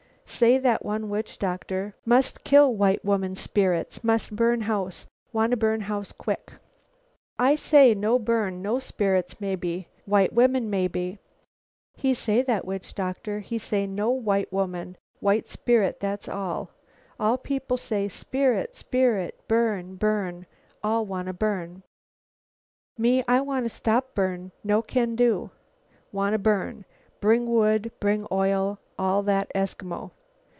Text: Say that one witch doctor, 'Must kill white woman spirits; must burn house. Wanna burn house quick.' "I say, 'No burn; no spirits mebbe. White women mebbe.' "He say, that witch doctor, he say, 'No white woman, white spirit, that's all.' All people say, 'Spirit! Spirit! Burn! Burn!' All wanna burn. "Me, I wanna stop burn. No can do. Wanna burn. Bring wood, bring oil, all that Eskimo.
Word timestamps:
Say 0.33 0.57
that 0.59 0.83
one 0.85 1.09
witch 1.09 1.37
doctor, 1.37 1.93
'Must 2.05 2.45
kill 2.45 2.73
white 2.73 3.03
woman 3.03 3.35
spirits; 3.35 4.01
must 4.01 4.33
burn 4.33 4.61
house. 4.61 5.05
Wanna 5.33 5.57
burn 5.57 5.81
house 5.81 6.13
quick.' 6.13 6.53
"I 7.37 7.55
say, 7.55 7.93
'No 7.93 8.17
burn; 8.17 8.61
no 8.61 8.79
spirits 8.79 9.41
mebbe. 9.41 9.87
White 10.05 10.31
women 10.31 10.69
mebbe.' 10.69 11.19
"He 11.95 12.13
say, 12.13 12.41
that 12.43 12.63
witch 12.63 12.95
doctor, 12.95 13.41
he 13.41 13.57
say, 13.57 13.85
'No 13.85 14.09
white 14.11 14.51
woman, 14.53 14.95
white 15.19 15.49
spirit, 15.49 15.99
that's 15.99 16.29
all.' 16.29 16.71
All 17.19 17.37
people 17.37 17.75
say, 17.75 18.07
'Spirit! 18.07 18.77
Spirit! 18.77 19.37
Burn! 19.49 19.95
Burn!' 19.97 20.45
All 20.81 21.05
wanna 21.05 21.33
burn. 21.33 21.83
"Me, 22.97 23.21
I 23.27 23.41
wanna 23.41 23.69
stop 23.69 24.15
burn. 24.15 24.53
No 24.63 24.81
can 24.81 25.17
do. 25.17 25.51
Wanna 26.13 26.39
burn. 26.39 26.85
Bring 27.19 27.47
wood, 27.51 27.91
bring 27.99 28.25
oil, 28.31 28.79
all 28.97 29.21
that 29.23 29.51
Eskimo. 29.53 30.11